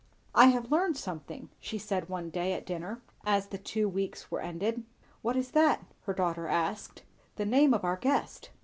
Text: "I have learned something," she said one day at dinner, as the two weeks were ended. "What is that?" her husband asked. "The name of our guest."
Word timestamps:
"I 0.33 0.47
have 0.47 0.71
learned 0.71 0.97
something," 0.97 1.49
she 1.59 1.77
said 1.77 2.09
one 2.09 2.31
day 2.31 2.53
at 2.53 2.65
dinner, 2.65 3.03
as 3.23 3.45
the 3.49 3.59
two 3.59 3.87
weeks 3.87 4.31
were 4.31 4.41
ended. 4.41 4.83
"What 5.21 5.35
is 5.37 5.51
that?" 5.51 5.85
her 6.05 6.13
husband 6.17 6.47
asked. 6.47 7.03
"The 7.35 7.45
name 7.45 7.71
of 7.71 7.83
our 7.85 7.97
guest." 7.97 8.49